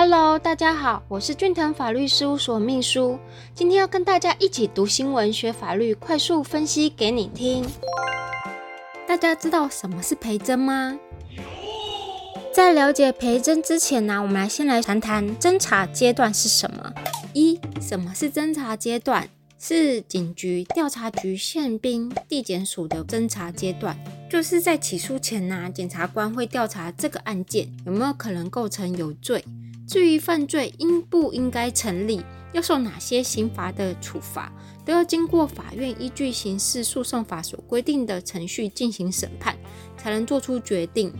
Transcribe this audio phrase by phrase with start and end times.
[0.00, 3.18] Hello，大家好，我是俊腾法律事务所秘书，
[3.52, 7.66] 今天要跟大家一起读新闻、学法律，快速分析给你听。
[9.08, 10.96] 大家知道什么是陪侦吗？
[12.54, 16.92] 在了解陪侦之前呢，我们来先来谈谈侦查阶段是什么。
[17.32, 19.28] 一、什么是侦查阶段？
[19.58, 23.98] 是警局、调查局、宪兵、地检署的侦查阶段，
[24.30, 29.44] 就是在起诉前呢，检察官会调查这个案件有没有可能构成有罪。
[29.88, 32.22] 至于犯罪应不应该成立，
[32.52, 34.52] 要受哪些刑罚的处罚，
[34.84, 39.56] 都要经过法院依据刑事诉讼法所规定的程序进行审判，
[39.96, 41.10] 才能做出决定。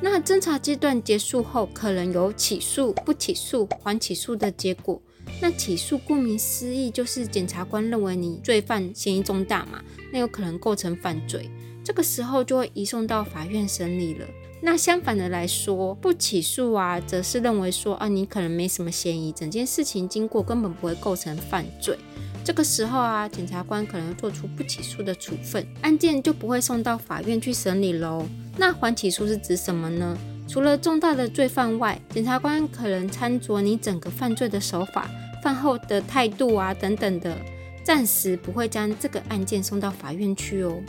[0.00, 5.00] 那侦查阶段结束后，可能有起诉、不起诉、缓起诉的结果。
[5.42, 11.50] 那起诉顾名思义，就是检察官认为你罪犯嫌疑重大嘛，那有可能构成犯罪，
[11.84, 14.26] 这个时候就会移送到法院审理了。
[14.62, 21.96] 那相反的来说，不起诉啊，则是认为说啊，你可能没什么嫌疑，整件事情经过根本不会构成犯罪，
[22.42, 28.26] 这个时候啊，检察官可能做出不起诉的处分，案件就不会送到法院去审理喽。
[28.56, 30.16] 那缓起诉是指什么呢？
[30.48, 35.10] 除了重大的罪犯外，检察官可能参酌你整个犯罪的手法、
[35.42, 37.36] 犯后的态度啊等等的，
[37.84, 40.80] 暂时不会将这个案件送到法院去哦。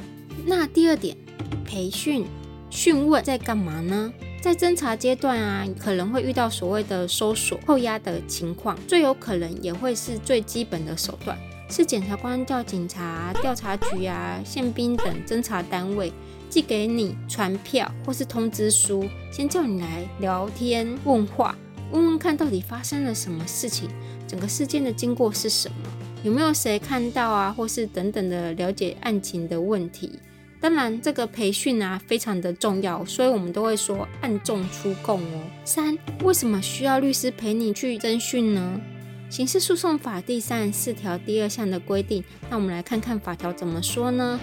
[0.46, 1.18] 那第二点，
[1.66, 2.26] 培训
[2.70, 4.12] 讯问在干嘛呢？
[4.42, 11.38] 在侦查阶段啊，可能会遇到所谓的搜索、扣押的情况，最有可能也会是最基本的手段，
[11.70, 16.12] 是检察官叫警察、调查局啊、宪兵等侦查单位。
[16.50, 21.54] 寄给你传票或是通知书，先叫你来聊天问话，
[21.92, 23.90] 问问看到底发生了什么事情，
[24.26, 25.76] 整个事件的经过是什么，
[26.24, 30.18] 有没有谁看到啊，或是等等的了解案情的问题。
[30.60, 35.44] 当然，这个培训啊非常的重要，所以我们都会说暗中出供哦。
[35.64, 38.82] 三，为什么需要律师陪你去侦讯呢？
[39.30, 44.40] 刑事诉讼法第三十四条第二项的规定，那我们来看看法条怎么说呢？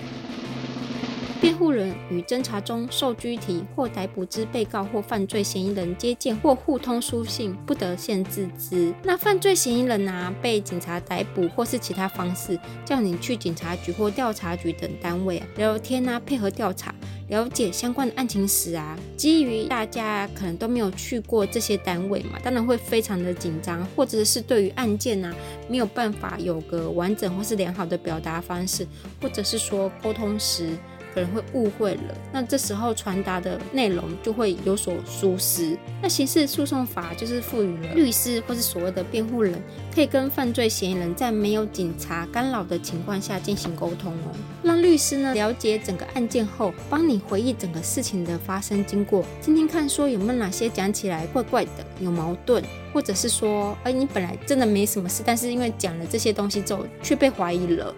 [1.45, 8.95] 辩护人与侦查中受拘提或逮捕之被告或犯罪嫌疑人接见或互通书信，不得限制之。
[9.03, 16.95] 那犯罪嫌疑人啊，被警察逮捕或是其他方式叫你去警察局或调查局等单位啊聊聊天啊，配合调查，
[17.29, 25.31] 了解相关的案情时啊，基于大家可能都没有去过这些单位嘛，当然会非常的紧张，或者是对于案件啊
[25.69, 28.87] 没有办法有个完整或是良好的表达方式，
[29.21, 30.71] 或者是说沟通时。
[31.15, 35.79] 可能会误会了，那这时候传达的内容就会有所疏失。
[36.03, 39.55] 那刑事诉讼法就是赋予了律师或是所谓的辩护人，
[39.95, 44.35] 可以跟犯罪嫌疑人在没有警察干扰的情况下进行沟通哦。
[44.63, 51.71] 让律师呢了解整个案件后，帮你回忆整个事情的发生经过，听听看说有没有哪些讲起来怪怪的、
[52.01, 57.95] 有矛盾，或者是说，哎，你本来真的没什么事，但是因为讲了这些东西之后却被怀疑了。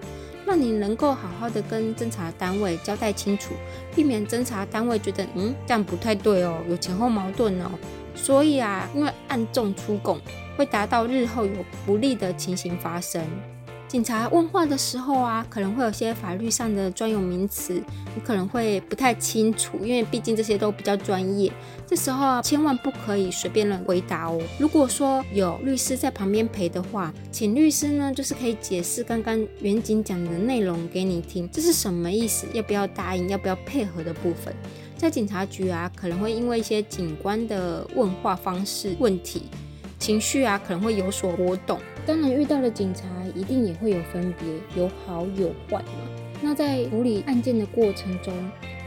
[0.46, 3.52] 让你能够好好的跟侦查单位交代清楚，
[3.94, 7.70] 避免侦查单位觉得嗯这样不太对哦，有前后矛盾哦。
[8.14, 10.18] 所以啊，因为暗中出供，
[10.56, 11.52] 会达到日后有
[11.84, 13.20] 不利的情形发生。
[13.88, 17.74] 警察问话的时候啊，可能会有些法律上的专有名词，
[18.14, 21.50] 你可能会不太清楚，因为毕竟这些都比较专业。
[21.86, 24.42] 这时候啊，千万不可以随便乱回答哦。
[24.58, 32.48] 如果说有律师在旁边陪的话，请律师呢，就是可以解释刚刚远景讲的内容给你听，这是什么意思？
[32.52, 33.28] 要不要答应？
[33.28, 34.52] 要不要配合的部分，
[34.96, 39.44] 在警察局啊，可能会因为一些警官的问话方式问题。
[39.98, 41.78] 情绪啊，可能会有所波动。
[42.06, 44.46] 当然，遇到的警察，一定也会有分别，
[44.80, 46.08] 有好有坏嘛。
[46.40, 48.32] 那在处理案件的过程中，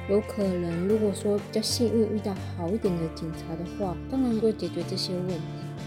[0.09, 5.35] 有可能如果说比较幸运遇到好一点的警察的话，当然会解决这些问题。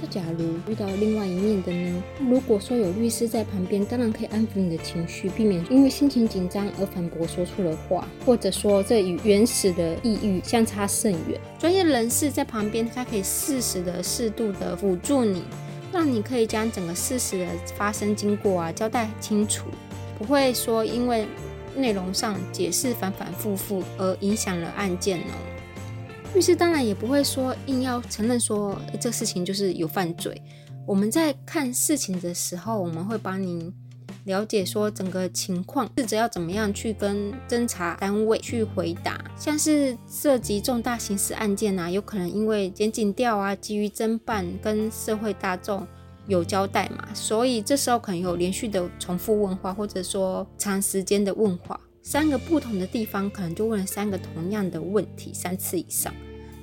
[0.00, 2.02] 那假如遇到另外一面的呢？
[2.28, 11.40] 如果说有律师在旁边，当然可以安抚你的情绪，避免因为心情紧张而反驳说出了话，或者说这与原始的抑郁相差甚远。
[11.56, 15.44] 专业人士在旁边，他可以适时的、适度的辅助你，
[15.92, 17.46] 让你可以将整个事实的
[17.76, 19.66] 发生经过啊交代清楚，
[20.18, 21.26] 不会说因为
[21.76, 25.34] 内容上解释反反复复而影响了案件哦。
[26.34, 30.40] 律师当然也不会说硬要承认说这事情就是有犯罪。
[30.86, 33.72] 我们在看事情的时候，我们会帮您
[34.24, 39.22] 了解说整个情况，试着要怎么样去跟侦查单位去回答。
[39.36, 45.86] 像是涉及重大刑事案件啊，有可能因为检警调啊，基于侦办跟社会大众
[46.28, 51.78] 有交代嘛，所以这时候可能有连续的重复问话，或者说长时间的问话。
[52.04, 56.12] 三个不同的地方，可能就问了三个同样的问题三次以上，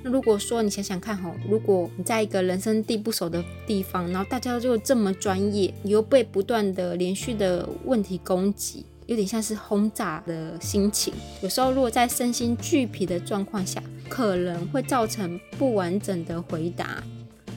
[0.02, 11.12] 那如果说你想想看吼，如果你在一个人生地不熟的地方，然后大家就这么专业，你又被不断的连续的问题攻击，有点像是轰炸的心情。
[11.42, 17.02] 有时候如果在身心俱疲的状况下，可能会造成不完整的回答。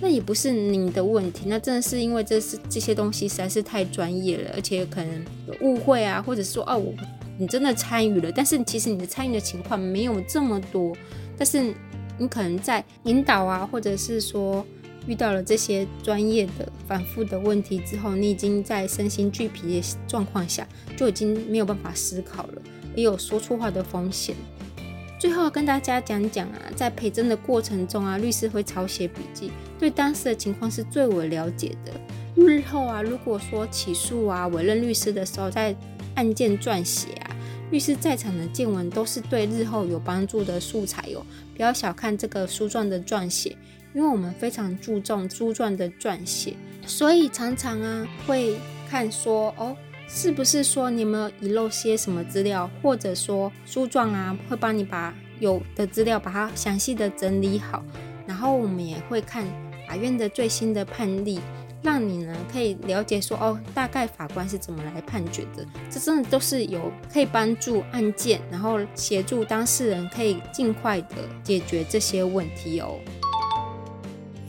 [0.02, 6.94] 那也不是你的问题，那真的是因为这是这些东西实在是太专业了，而且可能有误会啊，或者说哦，我
[7.38, 10.94] 你真的参与了，但是其实你的参与的情况没有这么多，
[11.38, 11.74] 但是
[12.18, 14.66] 你可能在引导啊，或者是说
[15.08, 22.62] 遇到了这些专业的反复的问题之后，你已经在身心俱疲的状况下，就已经没有办法思考了，
[22.96, 24.36] 也有说错话的风险。
[25.20, 31.94] 最后跟大家讲讲啊，在陪诊的过程中啊，律师会抄写笔记，对当时的情况是最为了解的。
[32.36, 35.74] 日后啊，如果说起诉啊，委任律师的时候，在
[36.16, 37.36] 案件撰写啊，
[37.74, 41.26] 律师在场的见闻都是对日后有帮助的素材哦。
[41.56, 43.58] 不要小看这个书状的撰写，
[43.96, 46.54] 因为我们非常注重书状的撰写，
[46.86, 48.56] 所以常常啊会
[48.88, 49.76] 看说哦。
[50.08, 57.84] 是不是说你有没有遗漏些什么资料，或者说书状啊，会帮你把有的资料把它详细的整理好，
[58.28, 59.44] 然后我们也会看
[59.88, 61.40] 法院的最新的判例，
[61.84, 65.66] 让你呢可以了解说哦，大概法官是怎么来判决的。
[65.92, 66.80] 这真的都是有
[67.12, 72.98] 可以帮助案件，然后协助当事人可以尽快的解决这些问题哦。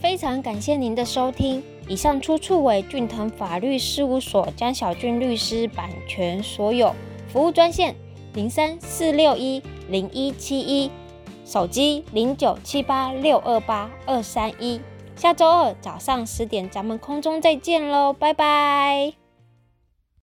[0.01, 1.61] 非常感谢您的收听。
[1.87, 6.95] 以上出处为俊腾法律事务所江小俊律师版权所有。
[7.27, 7.93] 服务专线
[8.33, 10.89] 零三四六一零一七一，
[11.45, 14.79] 手机零九七八六二八二三一。
[15.15, 19.24] 下周二早上十点，咱们空中再见喽，拜拜。